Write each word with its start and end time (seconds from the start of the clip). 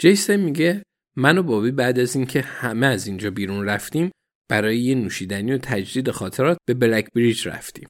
جیسن 0.00 0.36
میگه 0.36 0.82
من 1.16 1.38
و 1.38 1.42
بابی 1.42 1.70
بعد 1.70 1.98
از 1.98 2.16
اینکه 2.16 2.40
همه 2.40 2.86
از 2.86 3.06
اینجا 3.06 3.30
بیرون 3.30 3.64
رفتیم 3.64 4.10
برای 4.50 4.78
یه 4.78 4.94
نوشیدنی 4.94 5.52
و 5.52 5.58
تجدید 5.58 6.10
خاطرات 6.10 6.58
به 6.66 6.74
بلک 6.74 7.12
بریج 7.14 7.48
رفتیم. 7.48 7.88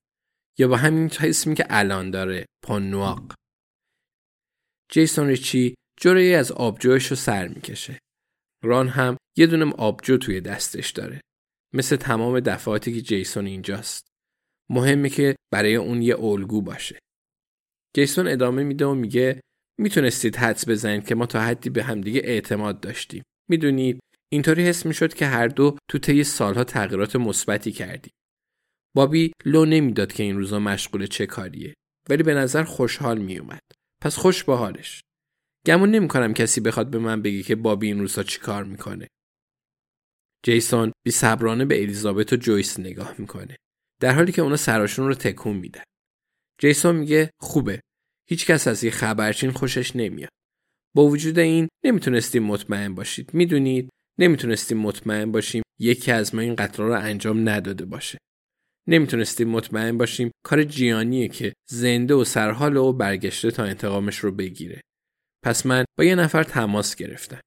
یا 0.58 0.68
با 0.68 0.76
همین 0.76 1.10
اسمی 1.20 1.54
که 1.54 1.66
الان 1.70 2.10
داره 2.10 2.46
پانواق 2.64 3.34
جیسون 4.92 5.26
ریچی 5.26 5.74
جوری 6.00 6.34
از 6.34 6.52
آبجوش 6.52 7.06
رو 7.06 7.16
سر 7.16 7.48
می‌کشه. 7.48 7.98
ران 8.64 8.88
هم 8.88 9.16
یه 9.36 9.46
دونه 9.46 9.72
آبجو 9.72 10.16
توی 10.16 10.40
دستش 10.40 10.90
داره. 10.90 11.20
مثل 11.74 11.96
تمام 11.96 12.40
دفعاتی 12.40 12.94
که 12.94 13.00
جیسون 13.00 13.46
اینجاست. 13.46 14.06
مهمه 14.70 15.08
که 15.08 15.36
برای 15.52 15.76
اون 15.76 16.02
یه 16.02 16.20
الگو 16.20 16.62
باشه. 16.62 16.98
جیسون 17.96 18.28
ادامه 18.28 18.62
میده 18.64 18.86
و 18.86 18.94
میگه 18.94 19.40
می‌تونستید 19.78 20.36
حدس 20.36 20.68
بزنید 20.68 21.06
که 21.06 21.14
ما 21.14 21.26
تا 21.26 21.40
حدی 21.40 21.70
به 21.70 21.82
همدیگه 21.82 22.20
اعتماد 22.24 22.80
داشتیم. 22.80 23.22
می‌دونید 23.50 24.00
اینطوری 24.32 24.66
حس 24.66 24.86
می‌شد 24.86 25.14
که 25.14 25.26
هر 25.26 25.48
دو 25.48 25.76
تو 25.90 25.98
طی 25.98 26.24
سالها 26.24 26.64
تغییرات 26.64 27.16
مثبتی 27.16 27.72
کردیم. 27.72 28.12
بابی 28.96 29.32
لو 29.44 29.64
نمی‌داد 29.64 30.12
که 30.12 30.22
این 30.22 30.36
روزا 30.36 30.58
مشغول 30.58 31.06
چه 31.06 31.26
کاریه 31.26 31.74
ولی 32.08 32.22
به 32.22 32.34
نظر 32.34 32.64
خوشحال 32.64 33.18
میومد 33.18 33.60
پس 34.02 34.16
خوش 34.16 34.44
به 34.44 34.56
حالش. 34.56 35.00
گمون 35.66 35.90
نمی‌کنم 35.90 36.34
کسی 36.34 36.60
بخواد 36.60 36.90
به 36.90 36.98
من 36.98 37.22
بگی 37.22 37.42
که 37.42 37.56
بابی 37.56 37.86
این 37.86 38.00
روزا 38.00 38.22
چی 38.22 38.38
کار 38.40 38.64
می‌کنه. 38.64 39.08
جیسون 40.44 40.92
بی 41.04 41.10
صبرانه 41.10 41.64
به 41.64 41.82
الیزابت 41.82 42.32
و 42.32 42.36
جویس 42.36 42.78
نگاه 42.78 43.14
می‌کنه 43.18 43.56
در 44.00 44.12
حالی 44.12 44.32
که 44.32 44.42
اونا 44.42 44.56
سراشون 44.56 45.06
رو 45.08 45.14
تکون 45.14 45.56
میدن. 45.56 45.82
جیسون 46.60 46.96
میگه 46.96 47.30
خوبه. 47.40 47.80
هیچ 48.28 48.46
کس 48.46 48.68
از 48.68 48.84
یه 48.84 48.90
خبرچین 48.90 49.50
خوشش 49.50 49.96
نمیاد. 49.96 50.30
با 50.96 51.06
وجود 51.06 51.38
این 51.38 51.68
نمی‌تونستیم 51.84 52.42
مطمئن 52.42 52.94
باشید. 52.94 53.34
می‌دونید 53.34 53.88
نمی‌تونستیم 54.18 54.78
مطمئن 54.78 55.32
باشیم 55.32 55.62
یکی 55.80 56.12
از 56.12 56.34
ما 56.34 56.40
این 56.40 56.54
قطرا 56.54 56.88
رو 56.88 57.00
انجام 57.00 57.48
نداده 57.48 57.84
باشه. 57.84 58.18
نمی‌تونستیم 58.88 59.48
مطمئن 59.48 59.98
باشیم 59.98 60.30
کار 60.44 60.64
جیانیه 60.64 61.28
که 61.28 61.52
زنده 61.70 62.14
و 62.14 62.24
سرحال 62.24 62.76
و 62.76 62.92
برگشته 62.92 63.50
تا 63.50 63.64
انتقامش 63.64 64.18
رو 64.18 64.32
بگیره. 64.32 64.80
پس 65.44 65.66
من 65.66 65.84
با 65.98 66.04
یه 66.04 66.14
نفر 66.14 66.42
تماس 66.42 66.96
گرفتم. 66.96 67.40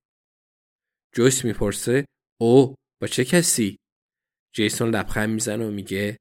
جویس 1.16 1.46
می‌پرسه 1.46 2.06
او 2.42 2.76
با 3.02 3.08
چه 3.08 3.26
کسی؟ 3.26 3.78
جیسون 4.56 4.90
لبخند 4.90 5.30
می‌زنه 5.30 5.68
و 5.68 5.72
میگه 5.72 6.18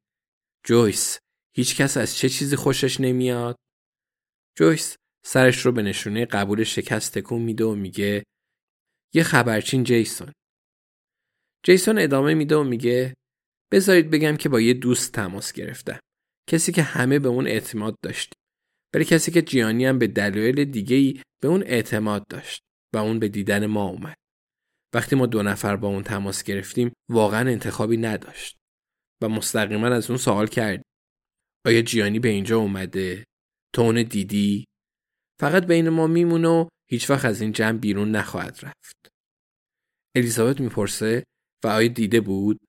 جویس 0.67 1.19
هیچ 1.57 1.77
کس 1.77 1.97
از 1.97 2.17
چه 2.17 2.29
چیزی 2.29 2.57
خوشش 2.57 3.01
نمیاد؟ 3.01 3.57
جویس 4.59 4.97
سرش 5.27 5.67
رو 5.67 5.73
به 5.73 5.83
نشونه 5.83 6.25
قبول 6.25 6.65
شکست 6.65 7.19
تکون 7.19 7.43
میده 7.43 7.65
و 7.65 7.75
میگه 7.75 8.25
یه 9.15 9.23
خبرچین 9.23 9.85
جیسون. 9.85 10.33
جیسون 11.67 11.99
ادامه 11.99 12.35
میده 12.35 12.57
و 12.57 12.65
میگه 12.65 13.15
بذارید 13.73 14.11
بگم 14.11 14.37
که 14.37 14.49
با 14.49 14.61
یه 14.61 14.75
دوست 14.75 15.13
تماس 15.13 15.53
گرفتم. 15.53 15.99
کسی 16.51 16.73
که 16.73 16.83
همه 16.83 17.19
به 17.19 17.29
اون 17.29 17.47
اعتماد 17.47 17.95
داشتیم. 18.03 18.39
ولی 18.95 19.05
کسی 19.05 19.31
که 19.31 19.43
جیانی 19.43 19.87
هم 19.87 19.99
به 19.99 20.07
دلایل 20.07 20.65
دیگه 20.65 20.97
ای 20.97 21.23
به 21.43 21.49
اون 21.49 21.63
اعتماد 21.63 22.27
داشت 22.27 22.63
و 22.95 22.99
اون 22.99 23.19
به 23.19 23.29
دیدن 23.29 23.67
ما 23.67 23.89
اومد. 23.89 24.17
وقتی 24.95 25.17
ما 25.17 25.27
دو 25.27 25.43
نفر 25.43 25.77
با 25.77 25.89
اون 25.89 26.03
تماس 26.03 26.43
گرفتیم 26.43 26.93
واقعا 27.11 27.51
انتخابی 27.51 27.97
نداشت 27.97 28.57
و 29.23 29.29
مستقیما 29.29 29.87
از 29.87 30.11
اون 30.11 30.19
سوال 30.19 30.47
کرد 30.47 30.83
آیا 31.67 31.83
جیانی 31.83 32.19
به 32.19 32.29
اینجا 32.29 32.59
اومده 32.59 33.25
تو 33.75 34.03
دیدی؟ 34.03 34.65
فقط 35.41 35.67
بین 35.67 35.89
ما 35.89 36.07
میمونه 36.07 36.49
و 36.49 36.69
هیچ 36.91 37.11
وقت 37.11 37.25
از 37.25 37.41
این 37.41 37.53
جمع 37.53 37.79
بیرون 37.79 38.11
نخواهد 38.11 38.59
رفت. 38.63 39.09
الیزابت 40.17 40.61
می‌پرسه 40.61 41.25
و 41.65 41.69
آیا 41.69 41.89
دیده 41.89 42.21
بود؟ 42.21 42.61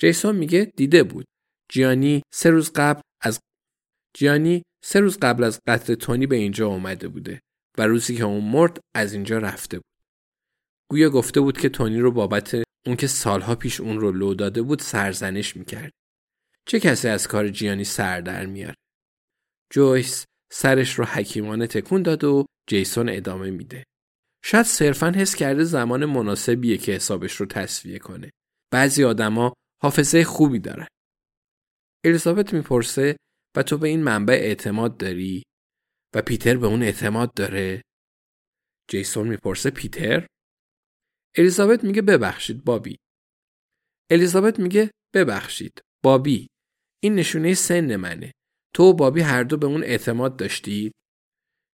جیسون 0.00 0.36
میگه 0.36 0.72
دیده 0.76 1.02
بود. 1.02 1.24
جیانی 1.70 2.22
سه 2.34 2.50
روز 2.50 2.72
قبل 2.72 3.00
از 3.20 3.40
جیانی 4.16 4.62
سه 4.84 5.00
روز 5.00 5.18
قبل 5.18 5.44
از 5.44 5.60
قتل 5.66 5.94
تونی 5.94 6.26
به 6.26 6.36
اینجا 6.36 6.66
اومده 6.66 7.08
بوده 7.08 7.40
و 7.78 7.86
روزی 7.86 8.16
که 8.16 8.24
اون 8.24 8.44
مرد 8.44 8.80
از 8.94 9.12
اینجا 9.12 9.38
رفته 9.38 9.76
بود. 9.76 9.86
گویا 10.90 11.10
گفته 11.10 11.40
بود 11.40 11.58
که 11.58 11.68
تونی 11.68 11.98
رو 11.98 12.10
بابت 12.12 12.62
اون 12.86 12.96
که 12.96 13.06
سالها 13.06 13.54
پیش 13.54 13.80
اون 13.80 14.00
رو 14.00 14.12
لو 14.12 14.34
داده 14.34 14.62
بود 14.62 14.78
سرزنش 14.78 15.56
می‌کرد. 15.56 15.92
چه 16.66 16.80
کسی 16.80 17.08
از 17.08 17.28
کار 17.28 17.48
جیانی 17.48 17.84
سر 17.84 18.20
در 18.20 18.46
میاره؟ 18.46 18.74
جویس 19.74 20.24
سرش 20.52 20.94
رو 20.98 21.04
حکیمانه 21.04 21.66
تکون 21.66 22.02
داد 22.02 22.24
و 22.24 22.46
جیسون 22.68 23.08
ادامه 23.08 23.50
میده. 23.50 23.84
شاید 24.44 24.66
صرفا 24.66 25.10
حس 25.16 25.34
کرده 25.34 25.64
زمان 25.64 26.04
مناسبیه 26.04 26.78
که 26.78 26.92
حسابش 26.92 27.32
رو 27.36 27.46
تصویه 27.46 27.98
کنه. 27.98 28.30
بعضی 28.72 29.04
آدما 29.04 29.52
حافظه 29.82 30.24
خوبی 30.24 30.58
دارن. 30.58 30.86
الیزابت 32.04 32.54
می‌پرسه 32.54 33.16
و 33.56 33.62
تو 33.62 33.78
به 33.78 33.88
این 33.88 34.02
منبع 34.02 34.34
اعتماد 34.34 34.96
داری؟ 34.96 35.42
و 36.14 36.22
پیتر 36.22 36.56
به 36.56 36.66
اون 36.66 36.82
اعتماد 36.82 37.34
داره؟ 37.34 37.82
جیسون 38.90 39.28
می‌پرسه 39.28 39.70
پیتر؟ 39.70 40.26
الیزابت 41.36 41.84
میگه 41.84 42.02
ببخشید 42.02 42.64
بابی. 42.64 42.96
الیزابت 44.10 44.58
میگه 44.58 44.90
ببخشید 45.14 45.80
بابی. 46.04 46.46
این 47.02 47.14
نشونه 47.14 47.54
سن 47.54 47.96
منه. 47.96 48.32
تو 48.74 48.82
و 48.82 48.92
بابی 48.92 49.20
هر 49.20 49.42
دو 49.42 49.56
به 49.56 49.66
اون 49.66 49.82
اعتماد 49.82 50.36
داشتید؟ 50.36 50.92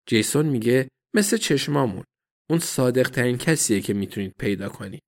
جیسون 0.09 0.45
میگه 0.45 0.87
مثل 1.15 1.37
چشمامون. 1.37 2.03
اون 2.49 2.59
صادق 2.59 3.09
ترین 3.09 3.37
کسیه 3.37 3.81
که 3.81 3.93
می‌تونید 3.93 4.33
پیدا 4.39 4.69
کنید 4.69 5.03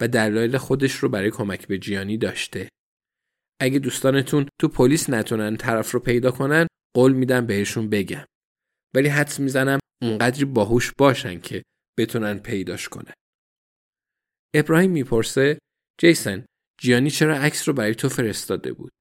و 0.00 0.08
دلایل 0.08 0.58
خودش 0.58 0.94
رو 0.94 1.08
برای 1.08 1.30
کمک 1.30 1.66
به 1.66 1.78
جیانی 1.78 2.18
داشته. 2.18 2.68
اگه 3.60 3.78
دوستانتون 3.78 4.48
تو 4.60 4.68
پلیس 4.68 5.10
نتونن 5.10 5.56
طرف 5.56 5.90
رو 5.90 6.00
پیدا 6.00 6.30
کنن 6.30 6.66
قول 6.96 7.12
میدم 7.12 7.46
بهشون 7.46 7.88
بگم. 7.88 8.26
ولی 8.94 9.08
حدس 9.08 9.40
می‌زنم 9.40 9.78
اونقدری 10.02 10.44
باهوش 10.44 10.92
باشن 10.98 11.40
که 11.40 11.62
بتونن 11.98 12.38
پیداش 12.38 12.88
کنن. 12.88 13.14
ابراهیم 14.54 14.90
می‌پرسه 14.90 15.58
جیسن 16.00 16.46
جیانی 16.80 17.10
چرا 17.10 17.36
عکس 17.36 17.68
رو 17.68 17.74
برای 17.74 17.94
تو 17.94 18.08
فرستاده 18.08 18.72
بود؟ 18.72 18.92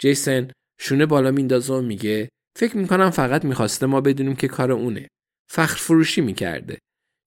جیسن 0.00 0.52
شونه 0.78 1.06
بالا 1.06 1.30
میندازه 1.30 1.74
و 1.74 1.80
میگه 1.80 2.28
فکر 2.56 2.76
می‌کنم 2.76 3.10
فقط 3.10 3.44
می‌خواسته 3.44 3.86
ما 3.86 4.00
بدونیم 4.00 4.36
که 4.36 4.48
کار 4.48 4.72
اونه. 4.72 5.08
فخر 5.50 5.76
فروشی 5.76 6.20
می‌کرده. 6.20 6.78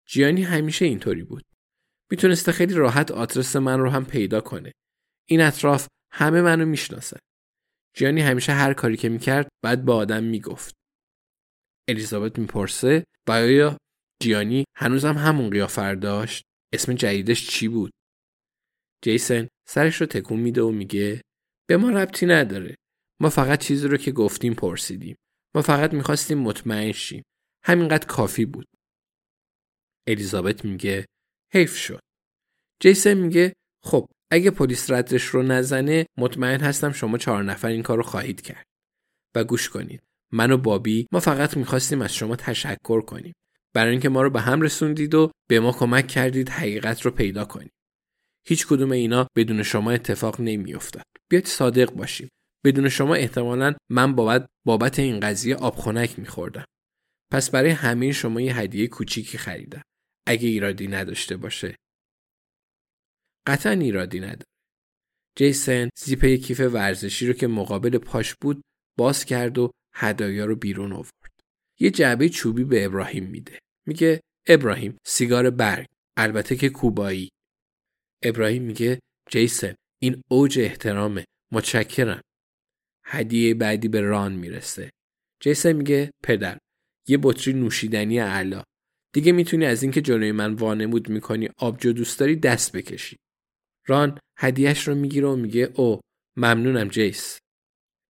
جیانی 0.07 0.43
همیشه 0.43 0.85
اینطوری 0.85 1.23
بود. 1.23 1.43
می‌تونسته 2.11 2.51
خیلی 2.51 2.73
راحت 2.73 3.11
آدرس 3.11 3.55
من 3.55 3.79
رو 3.79 3.89
هم 3.89 4.05
پیدا 4.05 4.41
کنه. 4.41 4.71
این 5.29 5.41
اطراف 5.41 5.87
همه 6.13 6.41
منو 6.41 6.65
می‌شناسن. 6.65 7.19
جیانی 7.95 8.21
همیشه 8.21 8.51
هر 8.53 8.73
کاری 8.73 8.97
که 8.97 9.09
می‌کرد 9.09 9.47
بعد 9.63 9.85
با 9.85 9.95
آدم 9.95 10.23
می‌گفت. 10.23 10.73
الیزابت 11.89 12.39
می‌پرسه 12.39 13.03
و 13.27 13.31
آیا 13.31 13.77
جیانی 14.21 14.63
هنوزم 14.75 15.13
همون 15.13 15.49
قیافر 15.49 15.95
داشت؟ 15.95 16.43
اسم 16.73 16.93
جدیدش 16.93 17.47
چی 17.47 17.67
بود؟ 17.67 17.91
جیسن 19.03 19.47
سرش 19.67 20.01
رو 20.01 20.07
تکون 20.07 20.39
میده 20.39 20.61
و 20.61 20.71
میگه 20.71 21.21
به 21.69 21.77
ما 21.77 21.89
ربطی 21.89 22.25
نداره. 22.25 22.75
ما 23.19 23.29
فقط 23.29 23.59
چیزی 23.59 23.87
رو 23.87 23.97
که 23.97 24.11
گفتیم 24.11 24.53
پرسیدیم. 24.53 25.15
ما 25.55 25.61
فقط 25.61 25.93
می‌خواستیم 25.93 26.37
مطمئن 26.37 26.91
شیم. 26.91 27.23
همینقدر 27.63 28.05
کافی 28.05 28.45
بود. 28.45 28.67
الیزابت 30.07 30.65
میگه 30.65 31.05
حیف 31.53 31.75
شد. 31.75 31.99
جیسن 32.81 33.13
میگه 33.13 33.53
خب 33.83 34.09
اگه 34.31 34.51
پلیس 34.51 34.91
ردش 34.91 35.23
رو 35.23 35.43
نزنه 35.43 36.05
مطمئن 36.17 36.59
هستم 36.59 36.91
شما 36.91 37.17
چهار 37.17 37.43
نفر 37.43 37.67
این 37.67 37.83
کار 37.83 37.97
رو 37.97 38.03
خواهید 38.03 38.41
کرد. 38.41 38.65
و 39.35 39.43
گوش 39.43 39.69
کنید. 39.69 40.03
من 40.31 40.51
و 40.51 40.57
بابی 40.57 41.07
ما 41.11 41.19
فقط 41.19 41.57
می‌خواستیم 41.57 42.01
از 42.01 42.15
شما 42.15 42.35
تشکر 42.35 43.01
کنیم. 43.01 43.33
برای 43.73 43.91
اینکه 43.91 44.09
ما 44.09 44.21
رو 44.21 44.29
به 44.29 44.41
هم 44.41 44.61
رسوندید 44.61 45.15
و 45.15 45.31
به 45.49 45.59
ما 45.59 45.71
کمک 45.71 46.07
کردید 46.07 46.49
حقیقت 46.49 47.01
رو 47.01 47.11
پیدا 47.11 47.45
کنیم. 47.45 47.71
هیچ 48.47 48.67
کدوم 48.67 48.91
اینا 48.91 49.27
بدون 49.35 49.63
شما 49.63 49.91
اتفاق 49.91 50.41
نمیافتاد. 50.41 51.03
بیاید 51.29 51.45
صادق 51.45 51.91
باشیم. 51.91 52.29
بدون 52.65 52.89
شما 52.89 53.15
احتمالا 53.15 53.75
من 53.89 54.15
بابت 54.15 54.49
بابت 54.65 54.99
این 54.99 55.19
قضیه 55.19 55.55
آبخونک 55.55 56.19
میخوردم. 56.19 56.65
پس 57.31 57.49
برای 57.49 57.71
همه 57.71 58.11
شما 58.11 58.41
یه 58.41 58.57
هدیه 58.57 58.87
کوچیکی 58.87 59.37
خریدم. 59.37 59.81
اگه 60.27 60.47
ایرادی 60.47 60.87
نداشته 60.87 61.37
باشه. 61.37 61.75
قطعا 63.47 63.71
ایرادی 63.71 64.19
نداره. 64.19 64.45
جیسن 65.37 65.89
زیپ 65.97 66.25
کیف 66.25 66.59
ورزشی 66.59 67.27
رو 67.27 67.33
که 67.33 67.47
مقابل 67.47 67.97
پاش 67.97 68.35
بود 68.35 68.61
باز 68.97 69.25
کرد 69.25 69.57
و 69.57 69.71
هدایا 69.93 70.45
رو 70.45 70.55
بیرون 70.55 70.93
آورد. 70.93 71.39
یه 71.79 71.91
جعبه 71.91 72.29
چوبی 72.29 72.63
به 72.63 72.85
ابراهیم 72.85 73.23
میده. 73.23 73.59
میگه 73.87 74.21
ابراهیم 74.47 74.97
سیگار 75.05 75.49
برگ 75.49 75.85
البته 76.17 76.55
که 76.55 76.69
کوبایی. 76.69 77.29
ابراهیم 78.23 78.63
میگه 78.63 78.99
جیسن 79.29 79.75
این 80.01 80.21
اوج 80.31 80.59
احترامه 80.59 81.25
متشکرم. 81.51 82.21
هدیه 83.09 83.53
بعدی 83.53 83.87
به 83.87 84.01
ران 84.01 84.33
می‌رسه. 84.33 84.89
جیسن 85.41 85.73
میگه 85.73 86.11
پدر 86.23 86.57
یه 87.07 87.19
بطری 87.21 87.53
نوشیدنی 87.53 88.19
اعلا 88.19 88.63
دیگه 89.13 89.31
می‌تونی 89.31 89.65
از 89.65 89.83
اینکه 89.83 90.01
جلوی 90.01 90.31
من 90.31 90.53
وانمود 90.53 91.09
می‌کنی 91.09 91.49
آبجو 91.57 91.93
دوست 91.93 92.19
داری 92.19 92.35
دست 92.35 92.71
بکشی. 92.71 93.17
ران 93.87 94.19
هدیهش 94.39 94.87
رو 94.87 94.95
می‌گیره 94.95 95.27
و 95.27 95.35
میگه 95.35 95.69
اوه 95.75 96.01
ممنونم 96.37 96.87
جیس. 96.87 97.39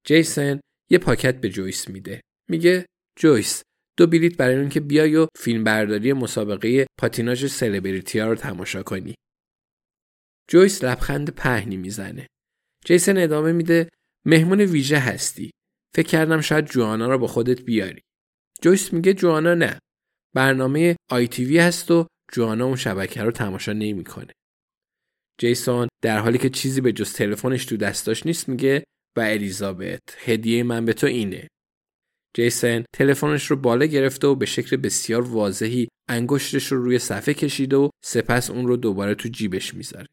جیسن 0.06 0.60
یه 0.90 0.98
پاکت 0.98 1.40
به 1.40 1.48
جویس 1.48 1.88
میده. 1.88 2.20
میگه 2.50 2.86
جویس 3.18 3.62
دو 3.96 4.06
بلیت 4.06 4.36
برای 4.36 4.56
اون 4.56 4.68
که 4.68 4.80
بیای 4.80 5.16
و 5.16 5.26
فیلم 5.38 5.64
برداری 5.64 6.12
مسابقه 6.12 6.86
پاتیناژ 6.98 7.46
سلبریتی 7.46 8.18
ها 8.18 8.28
رو 8.28 8.34
تماشا 8.34 8.82
کنی. 8.82 9.14
جویس 10.48 10.84
لبخند 10.84 11.30
پهنی 11.30 11.76
می‌زنه. 11.76 12.26
جیسن 12.84 13.18
ادامه 13.18 13.52
میده 13.52 13.88
مهمون 14.26 14.60
ویژه 14.60 14.98
هستی. 14.98 15.50
فکر 15.94 16.06
کردم 16.06 16.40
شاید 16.40 16.64
جوانا 16.64 17.08
رو 17.08 17.18
با 17.18 17.26
خودت 17.26 17.62
بیاری. 17.62 18.02
جویس 18.62 18.92
میگه 18.92 19.14
جوانا 19.14 19.54
نه. 19.54 19.78
برنامه 20.34 20.96
آی 21.10 21.28
تی 21.28 21.58
هست 21.58 21.90
و 21.90 22.06
جوانا 22.32 22.64
اون 22.64 22.76
شبکه 22.76 23.22
رو 23.22 23.30
تماشا 23.30 23.72
نمی‌کنه. 23.72 24.32
جیسون 25.40 25.88
در 26.02 26.18
حالی 26.18 26.38
که 26.38 26.50
چیزی 26.50 26.80
به 26.80 26.92
جز 26.92 27.12
تلفنش 27.12 27.64
تو 27.64 27.76
دستاش 27.76 28.26
نیست 28.26 28.48
میگه 28.48 28.84
و 29.16 29.20
الیزابت 29.20 30.00
هدیه 30.18 30.62
من 30.62 30.84
به 30.84 30.92
تو 30.92 31.06
اینه. 31.06 31.48
جیسن 32.36 32.84
تلفنش 32.94 33.46
رو 33.46 33.56
بالا 33.56 33.86
گرفته 33.86 34.26
و 34.26 34.34
به 34.34 34.46
شکل 34.46 34.76
بسیار 34.76 35.22
واضحی 35.22 35.88
انگشتش 36.08 36.66
رو 36.72 36.84
روی 36.84 36.98
صفحه 36.98 37.34
کشیده 37.34 37.76
و 37.76 37.90
سپس 38.04 38.50
اون 38.50 38.66
رو 38.66 38.76
دوباره 38.76 39.14
تو 39.14 39.28
جیبش 39.28 39.74
می‌ذاره. 39.74 40.06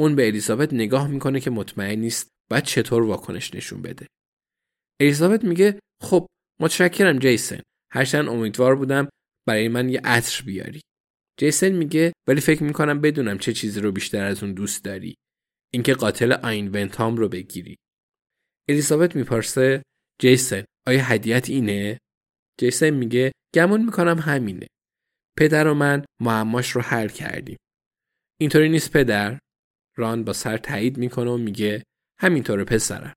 اون 0.00 0.16
به 0.16 0.26
الیزابت 0.26 0.72
نگاه 0.72 1.08
می‌کنه 1.08 1.40
که 1.40 1.50
مطمئن 1.50 1.98
نیست 1.98 2.28
باید 2.50 2.64
چطور 2.64 3.02
واکنش 3.02 3.54
نشون 3.54 3.82
بده. 3.82 4.06
الیزابت 5.00 5.44
میگه 5.44 5.78
خب 6.02 6.26
متشکرم 6.60 7.18
جیسن. 7.18 7.60
هرچند 7.92 8.28
امیدوار 8.28 8.76
بودم 8.76 9.08
برای 9.46 9.68
من 9.68 9.88
یه 9.88 10.00
عطر 10.04 10.42
بیاری. 10.44 10.80
جیسن 11.40 11.68
میگه 11.68 12.12
ولی 12.28 12.40
فکر 12.40 12.62
می‌کنم 12.62 13.00
بدونم 13.00 13.38
چه 13.38 13.52
چیزی 13.52 13.80
رو 13.80 13.92
بیشتر 13.92 14.24
از 14.24 14.42
اون 14.42 14.52
دوست 14.52 14.84
داری. 14.84 15.14
اینکه 15.72 15.94
قاتل 15.94 16.32
آین 16.32 16.68
ونتام 16.68 17.16
رو 17.16 17.28
بگیری. 17.28 17.76
الیزابت 18.68 19.16
می‌پرسه 19.16 19.82
جیسن 20.20 20.64
آیا 20.86 21.04
هدیت 21.04 21.50
اینه؟ 21.50 21.98
جیسن 22.60 22.90
میگه 22.90 23.32
گمون 23.54 23.84
می‌کنم 23.84 24.18
همینه. 24.18 24.66
پدر 25.38 25.66
و 25.66 25.74
من 25.74 26.04
معماش 26.20 26.70
رو 26.70 26.80
حل 26.80 27.08
کردیم. 27.08 27.56
اینطوری 28.40 28.68
نیست 28.68 28.92
پدر؟ 28.92 29.38
ران 29.96 30.24
با 30.24 30.32
سر 30.32 30.56
تایید 30.56 30.98
می‌کنه 30.98 31.30
و 31.30 31.36
میگه 31.36 31.82
همینطوره 32.24 32.64
پسرم. 32.64 33.12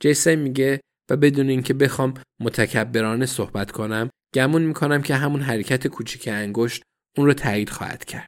جیسن 0.00 0.34
میگه 0.34 0.80
و 1.10 1.16
بدون 1.16 1.48
اینکه 1.48 1.74
بخوام 1.74 2.14
متکبرانه 2.40 3.26
صحبت 3.26 3.70
کنم 3.70 4.10
گمون 4.34 4.62
می‌کنم 4.62 5.02
که 5.02 5.14
همون 5.14 5.42
حرکت 5.42 5.86
کوچیک 5.86 6.28
انگشت 6.28 6.82
اون 7.16 7.26
رو 7.26 7.34
تایید 7.34 7.70
خواهد 7.70 8.04
کرد. 8.04 8.26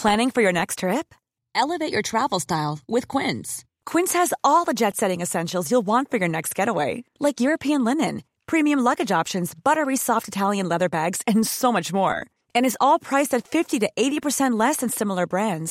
Planning 0.00 0.30
for 0.34 0.42
your 0.42 0.52
next 0.52 0.78
trip? 0.78 1.14
Elevate 1.62 1.92
your 1.96 2.02
travel 2.12 2.40
style 2.48 2.74
with 2.94 3.08
Quince. 3.14 3.48
Quince 3.90 4.12
has 4.20 4.30
all 4.48 4.64
the 4.66 4.78
jet-setting 4.80 5.20
essentials 5.26 5.70
you'll 5.70 5.88
want 5.92 6.06
for 6.10 6.18
your 6.22 6.32
next 6.36 6.52
getaway, 6.58 6.92
like 7.26 7.44
European 7.46 7.80
linen, 7.88 8.14
premium 8.52 8.80
luggage 8.88 9.12
options, 9.20 9.48
buttery 9.68 9.98
soft 10.08 10.26
Italian 10.32 10.66
leather 10.72 10.90
bags, 10.98 11.18
and 11.30 11.40
so 11.60 11.68
much 11.76 11.88
more. 12.00 12.18
And 12.54 12.62
is 12.66 12.80
all 12.84 12.98
priced 13.10 13.32
at 13.36 13.48
50 13.48 13.78
to 13.82 13.88
80% 13.96 14.58
less 14.64 14.76
than 14.80 14.90
similar 14.90 15.26
brands. 15.34 15.70